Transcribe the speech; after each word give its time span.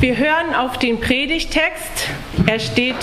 Wir 0.00 0.16
hören 0.16 0.54
auf 0.54 0.78
den 0.78 1.00
Predigtext. 1.00 2.08
Er 2.46 2.58
steht 2.58 2.96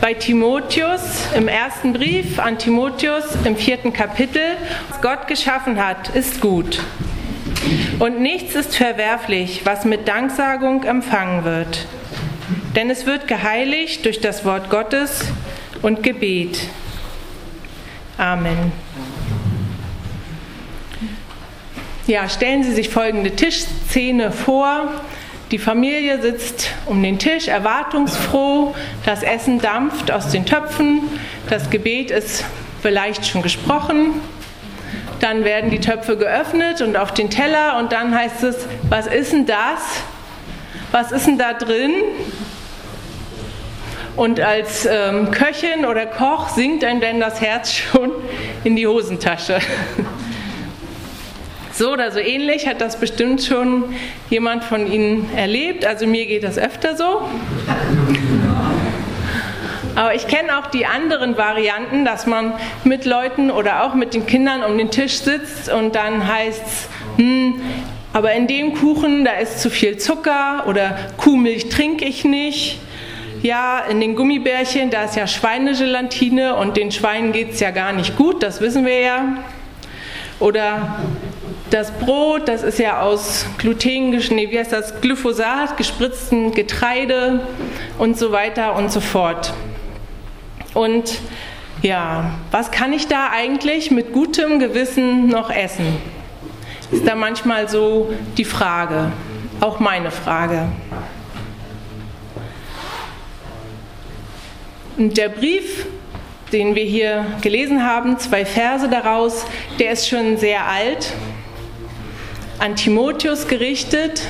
bei 0.00 0.14
Timotheus 0.14 1.26
im 1.34 1.48
ersten 1.48 1.92
Brief 1.92 2.38
an 2.38 2.58
Timotheus 2.58 3.24
im 3.44 3.56
vierten 3.56 3.92
Kapitel. 3.92 4.42
Was 4.88 5.00
Gott 5.00 5.26
geschaffen 5.26 5.84
hat, 5.84 6.14
ist 6.14 6.40
gut. 6.40 6.80
Und 7.98 8.20
nichts 8.20 8.54
ist 8.54 8.76
verwerflich, 8.76 9.62
was 9.64 9.84
mit 9.84 10.06
Danksagung 10.06 10.84
empfangen 10.84 11.44
wird. 11.44 11.86
Denn 12.76 12.90
es 12.90 13.06
wird 13.06 13.26
geheiligt 13.26 14.04
durch 14.04 14.20
das 14.20 14.44
Wort 14.44 14.70
Gottes 14.70 15.24
und 15.82 16.02
Gebet. 16.02 16.68
Amen. 18.18 18.70
Ja, 22.06 22.28
stellen 22.28 22.62
Sie 22.62 22.72
sich 22.72 22.88
folgende 22.88 23.32
Tischszene 23.32 24.30
vor. 24.30 24.92
Die 25.50 25.58
Familie 25.58 26.22
sitzt 26.22 26.70
um 26.86 27.02
den 27.02 27.18
Tisch, 27.18 27.48
erwartungsfroh. 27.48 28.76
Das 29.04 29.24
Essen 29.24 29.60
dampft 29.60 30.12
aus 30.12 30.28
den 30.28 30.46
Töpfen. 30.46 31.02
Das 31.50 31.68
Gebet 31.68 32.12
ist 32.12 32.44
vielleicht 32.80 33.26
schon 33.26 33.42
gesprochen. 33.42 34.20
Dann 35.18 35.42
werden 35.42 35.70
die 35.70 35.80
Töpfe 35.80 36.16
geöffnet 36.16 36.80
und 36.80 36.96
auf 36.96 37.12
den 37.12 37.28
Teller 37.28 37.76
und 37.78 37.90
dann 37.90 38.14
heißt 38.16 38.44
es, 38.44 38.68
was 38.88 39.08
ist 39.08 39.32
denn 39.32 39.46
das? 39.46 39.80
Was 40.92 41.10
ist 41.10 41.26
denn 41.26 41.38
da 41.38 41.54
drin? 41.54 41.92
Und 44.14 44.38
als 44.38 44.86
ähm, 44.88 45.32
Köchin 45.32 45.84
oder 45.84 46.06
Koch 46.06 46.50
sinkt 46.50 46.84
einem 46.84 47.00
denn 47.00 47.18
das 47.18 47.40
Herz 47.40 47.72
schon 47.72 48.12
in 48.62 48.76
die 48.76 48.86
Hosentasche. 48.86 49.58
So 51.76 51.92
oder 51.92 52.10
so 52.10 52.20
ähnlich 52.20 52.66
hat 52.66 52.80
das 52.80 52.98
bestimmt 52.98 53.42
schon 53.42 53.84
jemand 54.30 54.64
von 54.64 54.90
Ihnen 54.90 55.28
erlebt. 55.36 55.84
Also 55.84 56.06
mir 56.06 56.24
geht 56.24 56.42
das 56.42 56.56
öfter 56.56 56.96
so. 56.96 57.28
Aber 59.94 60.14
ich 60.14 60.26
kenne 60.26 60.58
auch 60.58 60.68
die 60.68 60.86
anderen 60.86 61.36
Varianten, 61.36 62.06
dass 62.06 62.26
man 62.26 62.54
mit 62.84 63.04
Leuten 63.04 63.50
oder 63.50 63.84
auch 63.84 63.94
mit 63.94 64.14
den 64.14 64.24
Kindern 64.24 64.62
um 64.62 64.78
den 64.78 64.90
Tisch 64.90 65.18
sitzt 65.18 65.70
und 65.70 65.94
dann 65.94 66.26
heißt 66.26 66.62
es, 66.66 66.88
hm, 67.18 67.60
aber 68.14 68.32
in 68.32 68.46
dem 68.46 68.72
Kuchen, 68.72 69.26
da 69.26 69.32
ist 69.32 69.60
zu 69.60 69.68
viel 69.68 69.98
Zucker 69.98 70.64
oder 70.68 70.96
Kuhmilch 71.18 71.68
trinke 71.68 72.06
ich 72.06 72.24
nicht. 72.24 72.78
Ja, 73.42 73.80
in 73.80 74.00
den 74.00 74.16
Gummibärchen, 74.16 74.88
da 74.88 75.04
ist 75.04 75.16
ja 75.16 75.26
Schweinegelatine 75.26 76.56
und 76.56 76.78
den 76.78 76.90
Schweinen 76.90 77.32
geht 77.32 77.52
es 77.52 77.60
ja 77.60 77.70
gar 77.70 77.92
nicht 77.92 78.16
gut, 78.16 78.42
das 78.42 78.62
wissen 78.62 78.86
wir 78.86 79.00
ja. 79.00 79.44
Oder 80.38 81.00
das 81.70 81.90
Brot, 81.90 82.48
das 82.48 82.62
ist 82.62 82.78
ja 82.78 83.00
aus 83.00 83.46
Gluten, 83.58 84.10
nee, 84.10 84.50
wie 84.50 84.58
heißt 84.58 84.72
das, 84.72 85.00
Glyphosat, 85.00 85.76
gespritzten 85.76 86.52
Getreide 86.52 87.40
und 87.98 88.18
so 88.18 88.32
weiter 88.32 88.76
und 88.76 88.92
so 88.92 89.00
fort. 89.00 89.52
Und 90.74 91.18
ja, 91.82 92.32
was 92.50 92.70
kann 92.70 92.92
ich 92.92 93.08
da 93.08 93.30
eigentlich 93.30 93.90
mit 93.90 94.12
gutem 94.12 94.58
Gewissen 94.58 95.28
noch 95.28 95.50
essen? 95.50 95.96
Ist 96.90 97.06
da 97.06 97.14
manchmal 97.14 97.68
so 97.68 98.12
die 98.36 98.44
Frage, 98.44 99.10
auch 99.60 99.80
meine 99.80 100.10
Frage. 100.10 100.68
Und 104.96 105.16
der 105.16 105.28
Brief, 105.28 105.86
den 106.56 106.74
wir 106.74 106.86
hier 106.86 107.26
gelesen 107.42 107.84
haben, 107.84 108.18
zwei 108.18 108.46
Verse 108.46 108.88
daraus, 108.88 109.44
der 109.78 109.92
ist 109.92 110.08
schon 110.08 110.38
sehr 110.38 110.66
alt, 110.66 111.12
an 112.58 112.76
Timotheus 112.76 113.46
gerichtet. 113.46 114.22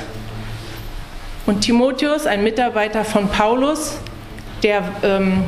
Und 1.45 1.61
Timotheus, 1.61 2.25
ein 2.25 2.43
Mitarbeiter 2.43 3.05
von 3.05 3.29
Paulus, 3.29 3.99
der 4.61 4.83
ähm, 5.03 5.45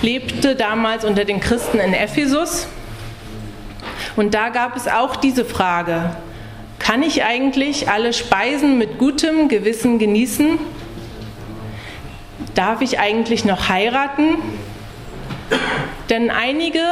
lebte 0.00 0.56
damals 0.56 1.04
unter 1.04 1.26
den 1.26 1.38
Christen 1.38 1.78
in 1.78 1.92
Ephesus. 1.92 2.66
Und 4.16 4.32
da 4.32 4.48
gab 4.48 4.76
es 4.76 4.88
auch 4.88 5.16
diese 5.16 5.44
Frage, 5.44 6.16
kann 6.78 7.02
ich 7.02 7.24
eigentlich 7.24 7.90
alle 7.90 8.14
Speisen 8.14 8.78
mit 8.78 8.96
gutem 8.96 9.48
Gewissen 9.48 9.98
genießen? 9.98 10.58
Darf 12.54 12.80
ich 12.80 12.98
eigentlich 12.98 13.44
noch 13.44 13.68
heiraten? 13.68 14.36
Denn 16.10 16.28
einige 16.28 16.82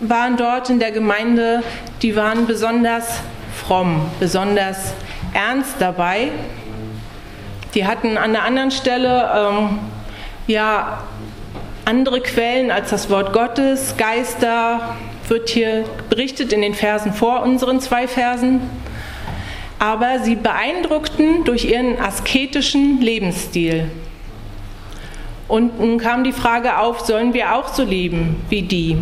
waren 0.00 0.36
dort 0.36 0.68
in 0.68 0.78
der 0.78 0.92
Gemeinde, 0.92 1.62
die 2.02 2.14
waren 2.14 2.46
besonders 2.46 3.20
fromm, 3.54 4.02
besonders 4.20 4.92
ernst 5.32 5.76
dabei. 5.78 6.30
Die 7.74 7.86
hatten 7.86 8.18
an 8.18 8.32
der 8.32 8.44
anderen 8.44 8.70
Stelle 8.70 9.30
ähm, 9.34 9.78
ja 10.46 11.02
andere 11.86 12.20
Quellen 12.20 12.70
als 12.70 12.90
das 12.90 13.08
Wort 13.08 13.32
Gottes, 13.32 13.96
Geister, 13.96 14.96
wird 15.28 15.48
hier 15.48 15.84
berichtet 16.10 16.52
in 16.52 16.60
den 16.60 16.74
Versen 16.74 17.14
vor 17.14 17.42
unseren 17.42 17.80
zwei 17.80 18.06
Versen. 18.06 18.60
Aber 19.78 20.18
sie 20.20 20.36
beeindruckten 20.36 21.44
durch 21.44 21.64
ihren 21.64 21.98
asketischen 21.98 23.00
Lebensstil. 23.00 23.90
Und 25.48 25.78
nun 25.78 25.98
kam 25.98 26.24
die 26.24 26.32
Frage 26.32 26.78
auf, 26.78 27.00
sollen 27.00 27.32
wir 27.32 27.54
auch 27.54 27.68
so 27.68 27.84
leben 27.84 28.44
wie 28.48 28.62
die? 28.62 28.96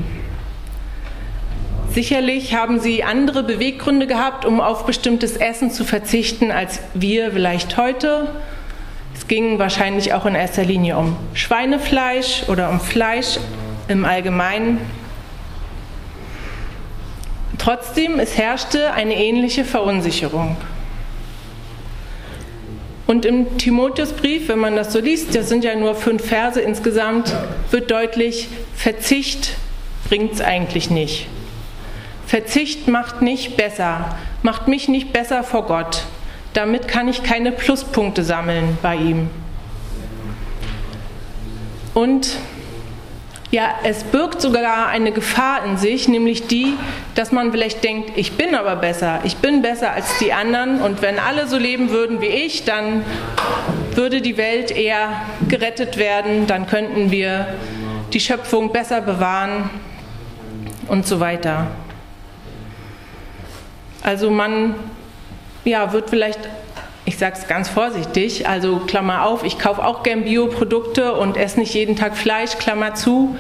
Sicherlich 1.91 2.55
haben 2.55 2.81
sie 2.81 3.05
andere 3.05 3.45
Beweggründe 3.45 4.07
gehabt, 4.07 4.45
um 4.45 4.61
auf 4.61 4.85
bestimmtes 4.85 5.37
Essen 5.37 5.71
zu 5.71 5.85
verzichten, 5.85 6.51
als 6.51 6.81
wir 6.93 7.31
vielleicht 7.31 7.77
heute. 7.77 8.33
Es 9.15 9.29
ging 9.29 9.61
wahrscheinlich 9.61 10.13
auch 10.13 10.27
in 10.27 10.35
erster 10.35 10.65
Linie 10.65 10.99
um 10.99 11.17
Schweinefleisch 11.35 12.49
oder 12.49 12.69
um 12.69 12.81
Fleisch 12.81 13.39
im 13.87 14.05
Allgemeinen. 14.05 14.81
Trotzdem, 17.59 18.19
es 18.19 18.37
herrschte 18.37 18.93
eine 18.93 19.15
ähnliche 19.15 19.65
Verunsicherung. 19.65 20.57
Und 23.07 23.27
im 23.27 23.59
Timotheusbrief, 23.59 24.49
wenn 24.49 24.59
man 24.59 24.77
das 24.77 24.93
so 24.93 24.99
liest, 24.99 25.35
das 25.35 25.49
sind 25.49 25.63
ja 25.63 25.75
nur 25.75 25.95
fünf 25.95 26.25
Verse 26.25 26.61
insgesamt, 26.61 27.35
wird 27.71 27.91
deutlich, 27.91 28.49
Verzicht 28.75 29.57
bringt 30.09 30.33
es 30.33 30.41
eigentlich 30.41 30.91
nicht. 30.91 31.27
Verzicht 32.27 32.89
macht 32.89 33.21
nicht 33.21 33.57
besser, 33.57 34.17
macht 34.43 34.69
mich 34.69 34.89
nicht 34.89 35.13
besser 35.13 35.45
vor 35.45 35.67
Gott. 35.67 36.05
Damit 36.55 36.89
kann 36.89 37.09
ich 37.09 37.23
keine 37.23 37.53
Pluspunkte 37.53 38.23
sammeln 38.25 38.79
bei 38.81 38.97
ihm. 38.97 39.29
Und 41.93 42.39
ja, 43.55 43.73
es 43.85 44.03
birgt 44.03 44.41
sogar 44.41 44.89
eine 44.89 45.13
Gefahr 45.13 45.65
in 45.65 45.77
sich, 45.77 46.09
nämlich 46.09 46.49
die, 46.49 46.75
dass 47.15 47.31
man 47.31 47.53
vielleicht 47.53 47.85
denkt, 47.85 48.11
ich 48.17 48.33
bin 48.33 48.57
aber 48.57 48.75
besser, 48.75 49.21
ich 49.23 49.37
bin 49.37 49.63
besser 49.63 49.93
als 49.93 50.19
die 50.19 50.33
anderen. 50.33 50.81
Und 50.81 51.03
wenn 51.03 51.21
alle 51.21 51.47
so 51.47 51.57
leben 51.57 51.91
würden 51.91 52.21
wie 52.21 52.27
ich, 52.27 52.65
dann 52.65 53.05
würde 53.95 54.21
die 54.21 54.37
Welt 54.39 54.73
eher 54.73 55.23
gerettet 55.49 55.99
werden, 55.99 56.49
dann 56.49 56.67
könnten 56.67 57.13
wir 57.13 57.47
die 58.13 58.19
Schöpfung 58.19 58.73
besser 58.73 59.01
bewahren 59.01 59.71
und 60.89 61.07
so 61.07 61.21
weiter. 61.21 61.69
Also 64.03 64.33
man 64.33 64.75
ja, 65.65 65.93
wird 65.93 66.11
vielleicht, 66.11 66.41
ich 67.07 67.19
sage 67.19 67.37
es 67.39 67.47
ganz 67.47 67.69
vorsichtig, 67.69 68.49
also 68.49 68.79
Klammer 68.79 69.25
auf, 69.25 69.45
ich 69.45 69.59
kaufe 69.59 69.85
auch 69.85 70.03
gern 70.03 70.25
Bioprodukte 70.25 71.13
und 71.15 71.37
esse 71.37 71.61
nicht 71.61 71.75
jeden 71.75 71.97
Tag 71.97 72.17
Fleisch, 72.17 72.57
Klammer 72.59 72.95
zu. 72.95 73.37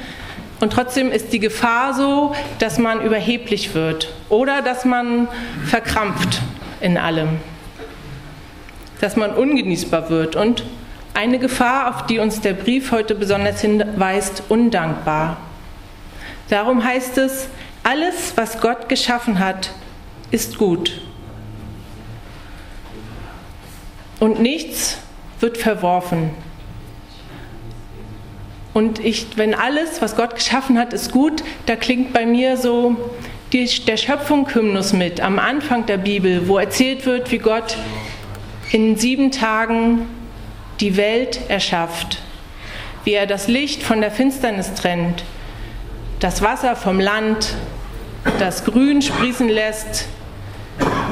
Und 0.60 0.72
trotzdem 0.72 1.10
ist 1.10 1.32
die 1.32 1.40
Gefahr 1.40 1.94
so, 1.94 2.34
dass 2.58 2.78
man 2.78 3.00
überheblich 3.00 3.74
wird 3.74 4.12
oder 4.28 4.62
dass 4.62 4.84
man 4.84 5.28
verkrampft 5.64 6.42
in 6.80 6.98
allem, 6.98 7.38
dass 9.00 9.16
man 9.16 9.32
ungenießbar 9.32 10.10
wird. 10.10 10.36
Und 10.36 10.64
eine 11.14 11.38
Gefahr, 11.38 11.94
auf 11.94 12.06
die 12.06 12.18
uns 12.18 12.40
der 12.40 12.52
Brief 12.52 12.92
heute 12.92 13.14
besonders 13.14 13.60
hinweist, 13.60 14.44
undankbar. 14.48 15.38
Darum 16.50 16.84
heißt 16.84 17.18
es, 17.18 17.48
alles, 17.82 18.34
was 18.36 18.60
Gott 18.60 18.88
geschaffen 18.88 19.38
hat, 19.38 19.70
ist 20.30 20.58
gut. 20.58 21.00
Und 24.24 24.40
nichts 24.40 24.96
wird 25.40 25.58
verworfen. 25.58 26.30
Und 28.72 28.98
ich, 28.98 29.26
wenn 29.36 29.54
alles, 29.54 30.00
was 30.00 30.16
Gott 30.16 30.34
geschaffen 30.34 30.78
hat, 30.78 30.94
ist 30.94 31.12
gut, 31.12 31.44
da 31.66 31.76
klingt 31.76 32.14
bei 32.14 32.24
mir 32.24 32.56
so 32.56 32.96
die, 33.52 33.66
der 33.86 33.98
Schöpfung-Hymnus 33.98 34.94
mit 34.94 35.20
am 35.20 35.38
Anfang 35.38 35.84
der 35.84 35.98
Bibel, 35.98 36.48
wo 36.48 36.56
erzählt 36.56 37.04
wird, 37.04 37.30
wie 37.32 37.36
Gott 37.36 37.76
in 38.72 38.96
sieben 38.96 39.30
Tagen 39.30 40.06
die 40.80 40.96
Welt 40.96 41.40
erschafft, 41.48 42.22
wie 43.04 43.12
er 43.12 43.26
das 43.26 43.46
Licht 43.46 43.82
von 43.82 44.00
der 44.00 44.10
Finsternis 44.10 44.72
trennt, 44.72 45.22
das 46.20 46.40
Wasser 46.40 46.76
vom 46.76 46.98
Land, 46.98 47.52
das 48.38 48.64
Grün 48.64 49.02
sprießen 49.02 49.50
lässt, 49.50 50.08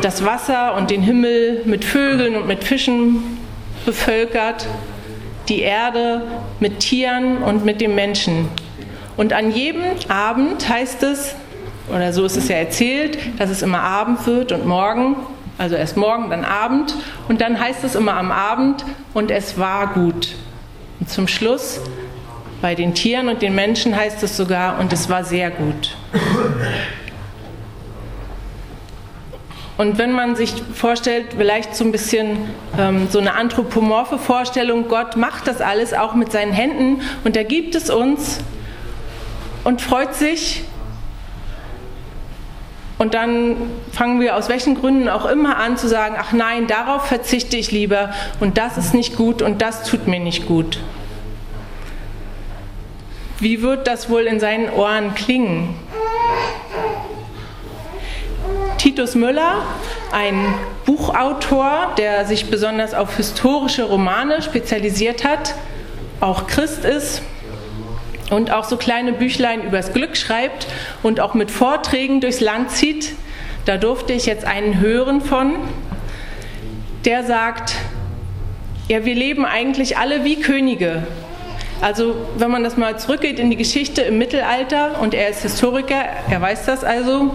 das 0.05 0.25
Wasser 0.25 0.75
und 0.77 0.91
den 0.91 1.03
Himmel 1.03 1.63
mit 1.65 1.85
Vögeln 1.85 2.37
und 2.37 2.47
mit 2.47 2.65
Fischen 2.65 3.39
bevölkert, 3.85 4.67
die 5.49 5.61
Erde 5.61 6.23
mit 6.61 6.81
Tieren 6.81 7.39
und 7.39 7.65
mit 7.65 7.81
dem 7.81 7.95
Menschen. 7.95 8.49
Und 9.17 9.33
an 9.33 9.51
jedem 9.51 9.83
Abend 10.09 10.69
heißt 10.69 11.03
es, 11.03 11.35
oder 11.89 12.13
so 12.13 12.25
ist 12.25 12.37
es 12.37 12.49
ja 12.49 12.57
erzählt, 12.57 13.19
dass 13.39 13.51
es 13.51 13.63
immer 13.63 13.81
Abend 13.81 14.27
wird 14.27 14.53
und 14.53 14.67
morgen, 14.67 15.17
also 15.59 15.75
erst 15.75 15.97
morgen, 15.97 16.31
dann 16.31 16.45
Abend. 16.45 16.95
Und 17.29 17.41
dann 17.41 17.61
heißt 17.61 17.85
es 17.85 17.95
immer 17.95 18.15
am 18.15 18.31
Abend, 18.31 18.85
und 19.15 19.31
es 19.31 19.59
war 19.59 19.93
gut. 19.93 20.35
Und 21.01 21.11
zum 21.11 21.29
Schluss, 21.29 21.81
bei 22.61 22.75
den 22.75 22.95
Tieren 22.95 23.29
und 23.29 23.43
den 23.43 23.55
Menschen 23.55 23.97
heißt 23.97 24.23
es 24.23 24.37
sogar, 24.37 24.79
und 24.79 24.93
es 24.93 25.09
war 25.11 25.25
sehr 25.25 25.51
gut. 25.51 25.97
Und 29.79 29.97
wenn 29.99 30.13
man 30.13 30.37
sich 30.37 30.55
vorstellt, 30.75 31.29
vielleicht 31.37 31.75
so 31.75 31.85
ein 31.85 31.93
bisschen 31.93 32.37
ähm, 32.79 33.09
so 33.11 33.19
eine 33.19 33.35
anthropomorphe 33.35 34.19
Vorstellung, 34.19 34.89
Gott 34.89 35.17
macht 35.17 35.47
das 35.47 35.61
alles 35.61 35.95
auch 35.95 36.15
mit 36.15 36.31
seinen 36.31 36.53
Händen 36.53 37.01
und 37.25 37.37
er 37.37 37.45
gibt 37.45 37.75
es 37.75 37.89
uns 37.89 38.41
und 39.65 39.81
freut 39.81 40.15
sich. 40.15 40.65
Und 42.99 43.15
dann 43.15 43.57
fangen 43.91 44.21
wir 44.21 44.37
aus 44.37 44.49
welchen 44.49 44.77
Gründen 44.77 45.09
auch 45.09 45.25
immer 45.25 45.57
an 45.57 45.77
zu 45.77 45.89
sagen, 45.89 46.15
ach 46.19 46.33
nein, 46.33 46.69
darauf 46.69 47.07
verzichte 47.07 47.57
ich 47.57 47.73
lieber 47.73 48.13
und 48.39 48.59
das 48.59 48.79
ist 48.79 48.95
nicht 48.95 49.17
gut 49.17 49.43
und 49.43 49.61
das 49.61 49.85
tut 49.85 50.07
mir 50.07 50.21
nicht 50.21 50.47
gut. 50.47 50.79
Wie 53.41 53.61
wird 53.61 53.89
das 53.89 54.09
wohl 54.09 54.23
in 54.23 54.39
seinen 54.39 54.71
Ohren 54.71 55.17
klingen? 55.17 55.75
Titus 58.83 59.15
Müller, 59.15 59.65
ein 60.11 60.55
Buchautor, 60.87 61.93
der 61.99 62.27
sich 62.27 62.51
besonders 62.51 62.95
auf 62.95 63.17
historische 63.17 63.85
Romane 63.85 64.43
spezialisiert 64.43 65.23
hat, 65.23 65.55
auch 66.19 66.49
Christ 66.49 66.85
ist 66.85 67.23
und 68.31 68.51
auch 68.51 68.65
so 68.65 68.77
kleine 68.77 69.13
Büchlein 69.13 69.63
übers 69.63 69.93
Glück 69.93 70.17
schreibt 70.17 70.67
und 71.05 71.21
auch 71.21 71.35
mit 71.35 71.53
Vorträgen 71.53 72.21
durchs 72.21 72.41
Land 72.41 72.73
zieht. 72.73 73.13
Da 73.67 73.77
durfte 73.77 74.15
ich 74.15 74.27
jetzt 74.27 74.45
einen 74.45 74.81
hören 74.81 75.21
von, 75.21 75.55
der 77.05 77.23
sagt, 77.23 77.77
ja, 78.89 79.05
wir 79.05 79.15
leben 79.15 79.45
eigentlich 79.45 79.97
alle 79.97 80.25
wie 80.25 80.41
Könige. 80.41 81.05
Also 81.81 82.17
wenn 82.37 82.51
man 82.51 82.65
das 82.65 82.77
mal 82.77 82.99
zurückgeht 82.99 83.39
in 83.39 83.49
die 83.49 83.57
Geschichte 83.57 84.03
im 84.03 84.19
Mittelalter, 84.19 85.01
und 85.01 85.15
er 85.15 85.29
ist 85.29 85.43
Historiker, 85.43 86.03
er 86.29 86.41
weiß 86.41 86.67
das 86.67 86.83
also, 86.83 87.31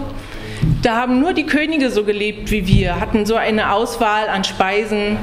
da 0.82 0.96
haben 0.96 1.20
nur 1.20 1.32
die 1.32 1.46
Könige 1.46 1.90
so 1.90 2.04
gelebt 2.04 2.50
wie 2.50 2.66
wir, 2.66 3.00
hatten 3.00 3.26
so 3.26 3.34
eine 3.34 3.72
Auswahl 3.72 4.28
an 4.28 4.44
Speisen, 4.44 5.16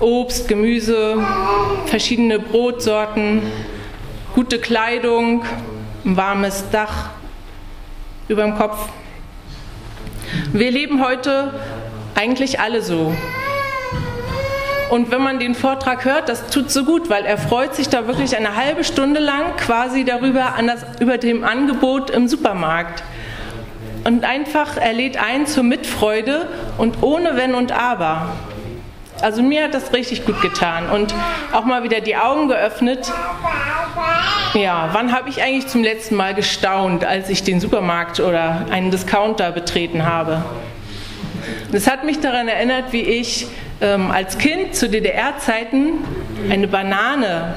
Obst, 0.00 0.48
Gemüse, 0.48 1.24
verschiedene 1.86 2.38
Brotsorten, 2.38 3.42
gute 4.34 4.58
Kleidung, 4.58 5.44
ein 6.04 6.16
warmes 6.16 6.64
Dach 6.70 7.10
über 8.28 8.42
dem 8.42 8.56
Kopf. 8.56 8.88
Wir 10.52 10.70
leben 10.70 11.02
heute 11.02 11.54
eigentlich 12.14 12.60
alle 12.60 12.82
so. 12.82 13.14
Und 14.90 15.10
wenn 15.10 15.22
man 15.22 15.38
den 15.38 15.54
Vortrag 15.54 16.04
hört, 16.04 16.28
das 16.28 16.50
tut 16.50 16.70
so 16.70 16.84
gut, 16.84 17.08
weil 17.08 17.24
er 17.24 17.38
freut 17.38 17.74
sich 17.74 17.88
da 17.88 18.06
wirklich 18.06 18.36
eine 18.36 18.54
halbe 18.54 18.84
Stunde 18.84 19.18
lang 19.18 19.56
quasi 19.56 20.04
darüber, 20.04 20.54
das, 20.66 20.84
über 21.00 21.16
dem 21.16 21.42
Angebot 21.42 22.10
im 22.10 22.28
Supermarkt 22.28 23.02
und 24.04 24.24
einfach, 24.24 24.76
er 24.76 24.92
lädt 24.92 25.16
ein 25.16 25.46
zur 25.46 25.62
Mitfreude 25.62 26.46
und 26.78 27.02
ohne 27.02 27.36
Wenn 27.36 27.54
und 27.54 27.72
Aber. 27.72 28.28
Also 29.22 29.42
mir 29.42 29.64
hat 29.64 29.74
das 29.74 29.92
richtig 29.92 30.26
gut 30.26 30.42
getan 30.42 30.90
und 30.90 31.14
auch 31.52 31.64
mal 31.64 31.82
wieder 31.82 32.00
die 32.00 32.16
Augen 32.16 32.48
geöffnet. 32.48 33.10
Ja, 34.52 34.90
wann 34.92 35.12
habe 35.12 35.30
ich 35.30 35.42
eigentlich 35.42 35.68
zum 35.68 35.82
letzten 35.82 36.16
Mal 36.16 36.34
gestaunt, 36.34 37.04
als 37.04 37.30
ich 37.30 37.42
den 37.42 37.60
Supermarkt 37.60 38.20
oder 38.20 38.66
einen 38.70 38.90
Discounter 38.90 39.50
betreten 39.52 40.04
habe? 40.04 40.44
Das 41.72 41.90
hat 41.90 42.04
mich 42.04 42.20
daran 42.20 42.48
erinnert, 42.48 42.92
wie 42.92 43.02
ich 43.02 43.46
ähm, 43.80 44.10
als 44.10 44.36
Kind 44.36 44.74
zu 44.74 44.88
DDR-Zeiten 44.88 45.94
eine 46.50 46.68
Banane 46.68 47.54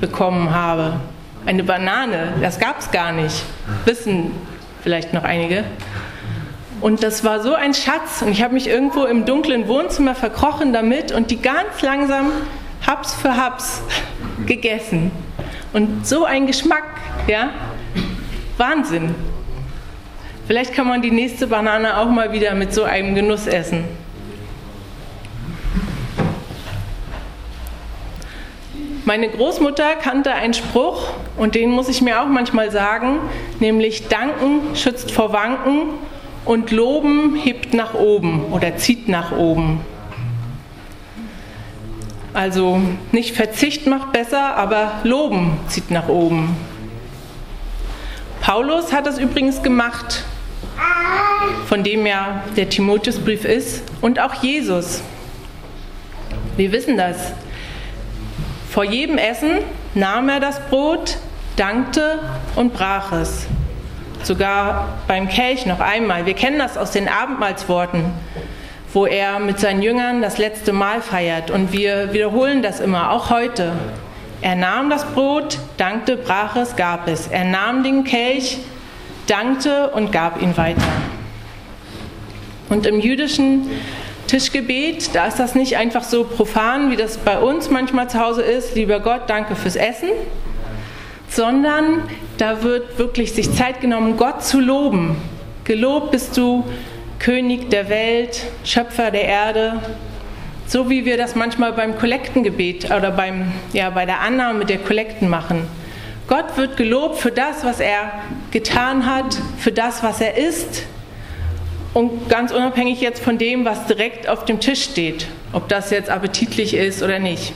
bekommen 0.00 0.54
habe. 0.54 1.00
Eine 1.44 1.64
Banane, 1.64 2.34
das 2.40 2.60
gab 2.60 2.78
es 2.78 2.90
gar 2.90 3.12
nicht. 3.12 3.42
Wissen 3.84 4.30
vielleicht 4.82 5.12
noch 5.12 5.24
einige. 5.24 5.64
Und 6.80 7.02
das 7.02 7.22
war 7.22 7.40
so 7.40 7.54
ein 7.54 7.74
Schatz. 7.74 8.22
Und 8.22 8.32
ich 8.32 8.42
habe 8.42 8.54
mich 8.54 8.66
irgendwo 8.66 9.04
im 9.04 9.24
dunklen 9.24 9.68
Wohnzimmer 9.68 10.14
verkrochen 10.14 10.72
damit 10.72 11.12
und 11.12 11.30
die 11.30 11.40
ganz 11.40 11.80
langsam 11.80 12.32
Haps 12.86 13.14
für 13.14 13.36
Haps 13.36 13.82
gegessen. 14.46 15.12
Und 15.72 16.06
so 16.06 16.24
ein 16.24 16.46
Geschmack, 16.46 16.84
ja, 17.28 17.50
Wahnsinn. 18.58 19.14
Vielleicht 20.46 20.74
kann 20.74 20.88
man 20.88 21.00
die 21.00 21.12
nächste 21.12 21.46
Banane 21.46 21.96
auch 21.96 22.10
mal 22.10 22.32
wieder 22.32 22.54
mit 22.54 22.74
so 22.74 22.82
einem 22.82 23.14
Genuss 23.14 23.46
essen. 23.46 23.84
Meine 29.12 29.28
Großmutter 29.28 29.96
kannte 29.96 30.32
einen 30.32 30.54
Spruch 30.54 31.10
und 31.36 31.54
den 31.54 31.68
muss 31.68 31.90
ich 31.90 32.00
mir 32.00 32.22
auch 32.22 32.28
manchmal 32.28 32.70
sagen, 32.70 33.18
nämlich 33.60 34.08
Danken 34.08 34.74
schützt 34.74 35.12
vor 35.12 35.34
Wanken 35.34 35.82
und 36.46 36.70
Loben 36.70 37.36
hebt 37.36 37.74
nach 37.74 37.92
oben 37.92 38.46
oder 38.52 38.78
zieht 38.78 39.08
nach 39.08 39.36
oben. 39.36 39.82
Also 42.32 42.80
nicht 43.12 43.36
Verzicht 43.36 43.86
macht 43.86 44.12
besser, 44.12 44.56
aber 44.56 44.92
Loben 45.04 45.58
zieht 45.68 45.90
nach 45.90 46.08
oben. 46.08 46.56
Paulus 48.40 48.94
hat 48.94 49.04
das 49.04 49.18
übrigens 49.18 49.62
gemacht, 49.62 50.24
von 51.66 51.84
dem 51.84 52.06
ja 52.06 52.44
der 52.56 52.70
Timotheusbrief 52.70 53.44
ist, 53.44 53.82
und 54.00 54.18
auch 54.18 54.42
Jesus. 54.42 55.02
Wir 56.56 56.72
wissen 56.72 56.96
das. 56.96 57.34
Vor 58.72 58.84
jedem 58.84 59.18
Essen 59.18 59.58
nahm 59.92 60.30
er 60.30 60.40
das 60.40 60.58
Brot, 60.70 61.18
dankte 61.56 62.20
und 62.56 62.72
brach 62.72 63.12
es. 63.12 63.46
Sogar 64.22 64.88
beim 65.06 65.28
Kelch 65.28 65.66
noch 65.66 65.80
einmal. 65.80 66.24
Wir 66.24 66.32
kennen 66.32 66.58
das 66.58 66.78
aus 66.78 66.90
den 66.90 67.06
Abendmahlsworten, 67.06 68.06
wo 68.94 69.04
er 69.04 69.40
mit 69.40 69.60
seinen 69.60 69.82
Jüngern 69.82 70.22
das 70.22 70.38
letzte 70.38 70.72
Mahl 70.72 71.02
feiert. 71.02 71.50
Und 71.50 71.74
wir 71.74 72.14
wiederholen 72.14 72.62
das 72.62 72.80
immer, 72.80 73.10
auch 73.10 73.28
heute. 73.28 73.72
Er 74.40 74.54
nahm 74.54 74.88
das 74.88 75.04
Brot, 75.04 75.58
dankte, 75.76 76.16
brach 76.16 76.56
es, 76.56 76.74
gab 76.74 77.08
es. 77.08 77.26
Er 77.26 77.44
nahm 77.44 77.82
den 77.84 78.04
Kelch, 78.04 78.56
dankte 79.26 79.90
und 79.90 80.12
gab 80.12 80.40
ihn 80.40 80.56
weiter. 80.56 80.80
Und 82.70 82.86
im 82.86 83.00
jüdischen 83.00 83.70
Tischgebet, 84.32 85.14
da 85.14 85.26
ist 85.26 85.38
das 85.38 85.54
nicht 85.54 85.76
einfach 85.76 86.02
so 86.02 86.24
profan, 86.24 86.90
wie 86.90 86.96
das 86.96 87.18
bei 87.18 87.38
uns 87.38 87.68
manchmal 87.68 88.08
zu 88.08 88.18
Hause 88.18 88.40
ist, 88.40 88.74
lieber 88.74 88.98
Gott, 89.00 89.24
danke 89.26 89.54
fürs 89.54 89.76
Essen, 89.76 90.08
sondern 91.28 92.04
da 92.38 92.62
wird 92.62 92.96
wirklich 92.98 93.34
sich 93.34 93.52
Zeit 93.52 93.82
genommen, 93.82 94.16
Gott 94.16 94.42
zu 94.42 94.58
loben. 94.58 95.18
Gelobt 95.64 96.12
bist 96.12 96.34
du, 96.38 96.64
König 97.18 97.68
der 97.68 97.90
Welt, 97.90 98.46
Schöpfer 98.64 99.10
der 99.10 99.24
Erde, 99.24 99.74
so 100.66 100.88
wie 100.88 101.04
wir 101.04 101.18
das 101.18 101.34
manchmal 101.34 101.74
beim 101.74 101.98
Kollektengebet 101.98 102.86
oder 102.86 103.10
beim, 103.10 103.52
ja, 103.74 103.90
bei 103.90 104.06
der 104.06 104.20
Annahme 104.20 104.64
der 104.64 104.78
Kollekten 104.78 105.28
machen. 105.28 105.66
Gott 106.26 106.56
wird 106.56 106.78
gelobt 106.78 107.18
für 107.18 107.32
das, 107.32 107.66
was 107.66 107.80
er 107.80 108.10
getan 108.50 109.04
hat, 109.04 109.36
für 109.58 109.72
das, 109.72 110.02
was 110.02 110.22
er 110.22 110.38
ist, 110.38 110.84
und 111.94 112.28
ganz 112.28 112.52
unabhängig 112.52 113.00
jetzt 113.00 113.22
von 113.22 113.38
dem, 113.38 113.64
was 113.64 113.86
direkt 113.86 114.28
auf 114.28 114.44
dem 114.44 114.60
Tisch 114.60 114.82
steht, 114.82 115.26
ob 115.52 115.68
das 115.68 115.90
jetzt 115.90 116.10
appetitlich 116.10 116.74
ist 116.74 117.02
oder 117.02 117.18
nicht. 117.18 117.52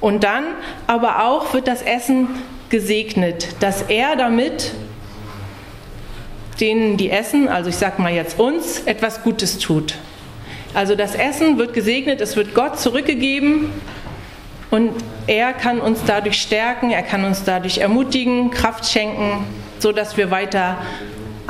Und 0.00 0.24
dann 0.24 0.44
aber 0.86 1.24
auch 1.24 1.52
wird 1.52 1.68
das 1.68 1.82
Essen 1.82 2.28
gesegnet, 2.70 3.48
dass 3.60 3.82
er 3.82 4.16
damit 4.16 4.72
denen, 6.60 6.96
die 6.96 7.10
essen, 7.10 7.48
also 7.48 7.70
ich 7.70 7.76
sage 7.76 8.00
mal 8.02 8.12
jetzt 8.12 8.38
uns, 8.38 8.80
etwas 8.80 9.22
Gutes 9.22 9.58
tut. 9.58 9.94
Also 10.74 10.94
das 10.94 11.14
Essen 11.14 11.58
wird 11.58 11.74
gesegnet, 11.74 12.20
es 12.20 12.36
wird 12.36 12.54
Gott 12.54 12.78
zurückgegeben 12.78 13.72
und 14.70 14.92
er 15.26 15.52
kann 15.52 15.80
uns 15.80 16.00
dadurch 16.06 16.40
stärken, 16.40 16.90
er 16.90 17.02
kann 17.02 17.24
uns 17.24 17.44
dadurch 17.44 17.78
ermutigen, 17.78 18.50
Kraft 18.50 18.86
schenken, 18.86 19.46
so 19.78 19.92
dass 19.92 20.16
wir 20.16 20.30
weiter 20.30 20.78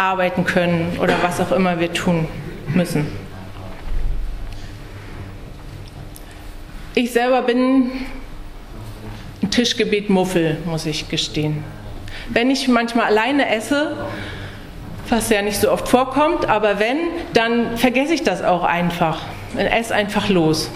arbeiten 0.00 0.44
können 0.44 0.98
oder 1.00 1.14
was 1.22 1.40
auch 1.40 1.52
immer 1.52 1.78
wir 1.78 1.92
tun 1.92 2.26
müssen. 2.74 3.06
Ich 6.94 7.12
selber 7.12 7.42
bin 7.42 7.90
ein 9.42 9.50
Tischgebet 9.50 10.08
Muffel, 10.08 10.56
muss 10.64 10.86
ich 10.86 11.08
gestehen. 11.08 11.62
Wenn 12.30 12.50
ich 12.50 12.66
manchmal 12.66 13.06
alleine 13.06 13.48
esse, 13.48 14.08
was 15.08 15.28
ja 15.28 15.42
nicht 15.42 15.60
so 15.60 15.70
oft 15.70 15.88
vorkommt, 15.88 16.48
aber 16.48 16.78
wenn, 16.78 16.98
dann 17.32 17.76
vergesse 17.76 18.14
ich 18.14 18.22
das 18.22 18.42
auch 18.42 18.64
einfach 18.64 19.22
und 19.54 19.60
esse 19.60 19.94
einfach 19.94 20.28
los. 20.28 20.70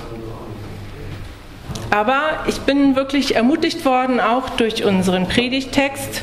Aber 1.91 2.41
ich 2.47 2.61
bin 2.61 2.97
wirklich 2.97 3.37
ermutigt 3.37 3.85
worden, 3.85 4.21
auch 4.21 4.51
durch 4.51 4.85
unseren 4.85 5.29
Predigtext. 5.29 6.23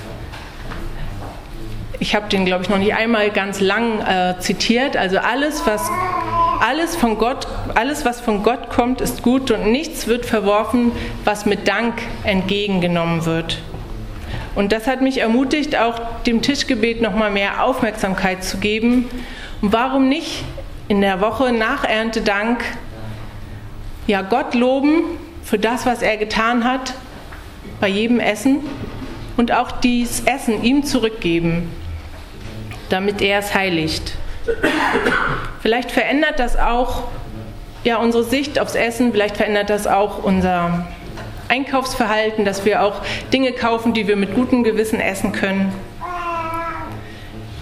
Ich 2.02 2.16
habe 2.16 2.28
den, 2.30 2.46
glaube 2.46 2.64
ich, 2.64 2.70
noch 2.70 2.80
nicht 2.80 2.96
einmal 2.96 3.30
ganz 3.30 3.60
lang 3.60 4.02
äh, 4.02 4.34
zitiert. 4.40 4.98
Also 4.98 5.20
alles, 5.20 5.68
was 5.68 5.88
alles 6.60 6.96
von 6.96 7.20
Gott, 7.20 7.48
alles, 7.76 8.06
was 8.06 8.20
von 8.20 8.42
Gott 8.42 8.72
kommt, 8.72 9.02
ist 9.02 9.22
gut 9.22 9.52
und 9.52 9.72
nichts 9.72 10.08
wird 10.08 10.26
verworfen, 10.26 10.94
was 11.26 11.46
mit 11.46 11.68
Dank 11.68 11.94
entgegengenommen 12.24 13.28
wird. 13.28 13.60
Und 14.56 14.72
das 14.72 14.88
hat 14.88 15.04
mich 15.04 15.20
ermutigt, 15.20 15.78
auch 15.78 16.00
dem 16.26 16.42
Tischgebet 16.42 17.04
noch 17.04 17.14
mal 17.14 17.30
mehr 17.30 17.64
Aufmerksamkeit 17.64 18.44
zu 18.44 18.58
geben. 18.58 19.08
Und 19.62 19.72
warum 19.72 20.10
nicht 20.10 20.44
in 20.88 21.02
der 21.02 21.22
Woche 21.22 21.52
nach 21.52 21.84
Erntedank 21.84 22.64
ja 24.08 24.24
Gott 24.24 24.56
loben 24.56 25.04
für 25.44 25.60
das, 25.60 25.86
was 25.86 26.02
er 26.02 26.18
getan 26.18 26.64
hat 26.64 26.96
bei 27.80 27.88
jedem 27.88 28.20
Essen 28.20 28.62
und 29.38 29.52
auch 29.52 29.72
dieses 29.72 30.22
Essen 30.22 30.64
ihm 30.64 30.84
zurückgeben, 30.84 31.70
damit 32.92 33.22
er 33.22 33.40
es 33.40 33.54
heiligt. 33.54 34.14
Vielleicht 35.62 35.92
verändert 35.92 36.40
das 36.40 36.58
auch 36.58 37.04
ja, 37.84 37.98
unsere 37.98 38.24
Sicht 38.24 38.60
aufs 38.60 38.76
Essen, 38.76 39.12
vielleicht 39.12 39.38
verändert 39.38 39.70
das 39.70 39.88
auch 39.88 40.24
unser 40.24 40.88
Einkaufsverhalten, 41.48 42.46
dass 42.46 42.66
wir 42.66 42.84
auch 42.84 43.02
Dinge 43.34 43.52
kaufen, 43.52 43.94
die 43.94 44.08
wir 44.08 44.16
mit 44.16 44.36
gutem 44.36 44.64
Gewissen 44.64 45.00
essen 45.00 45.32
können. 45.32 45.74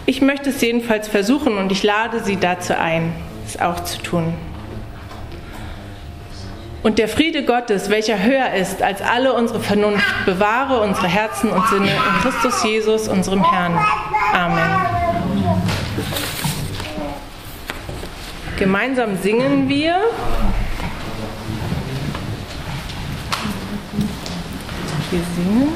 Ich 0.06 0.22
möchte 0.22 0.50
es 0.50 0.62
jedenfalls 0.62 1.08
versuchen 1.08 1.58
und 1.58 1.72
ich 1.72 1.84
lade 1.84 2.24
Sie 2.24 2.36
dazu 2.36 2.78
ein, 2.78 3.14
es 3.46 3.60
auch 3.60 3.84
zu 3.84 4.02
tun. 4.02 4.34
Und 6.82 6.98
der 6.98 7.10
Friede 7.10 7.44
Gottes, 7.44 7.90
welcher 7.90 8.24
höher 8.24 8.54
ist 8.54 8.82
als 8.82 9.02
alle 9.02 9.34
unsere 9.34 9.60
Vernunft, 9.60 10.26
bewahre 10.26 10.82
unsere 10.82 11.08
Herzen 11.08 11.50
und 11.52 11.68
Sinne 11.68 11.92
in 11.92 12.22
Christus 12.22 12.64
Jesus, 12.64 13.08
unserem 13.10 13.44
Herrn. 13.44 13.78
Amen. 14.34 14.89
Gemeinsam 18.58 19.18
singen 19.22 19.70
wir. 19.70 19.96
Wir 25.12 25.22
singen. 25.36 25.70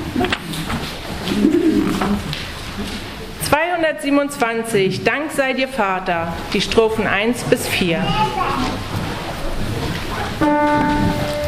227, 3.50 5.04
Dank 5.04 5.32
sei 5.32 5.54
dir 5.54 5.68
Vater, 5.68 6.34
die 6.54 6.62
Strophen 6.62 7.08
1 7.08 7.44
bis 7.46 7.68
4. 7.68 8.02